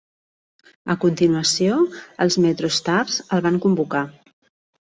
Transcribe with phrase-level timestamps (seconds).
[0.93, 1.77] A continuació,
[2.25, 4.03] els MetroStars el van convocar.